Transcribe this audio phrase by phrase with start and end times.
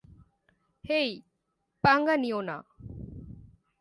[0.83, 1.09] হেই,
[1.83, 2.57] পাঙ্গা নিও না!